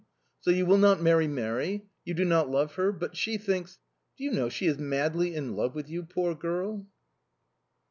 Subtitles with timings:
[0.39, 1.85] "So you will not marry Mary?
[2.05, 2.91] You do not love her?...
[2.91, 3.77] But she thinks...
[4.17, 6.87] Do you know, she is madly in love with you, poor girl!"...